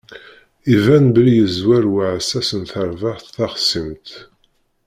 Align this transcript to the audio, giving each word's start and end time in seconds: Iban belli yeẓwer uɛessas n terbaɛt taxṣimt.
Iban 0.75 1.05
belli 1.15 1.33
yeẓwer 1.37 1.83
uɛessas 1.95 2.49
n 2.61 2.63
terbaɛt 2.71 3.25
taxṣimt. 3.35 4.07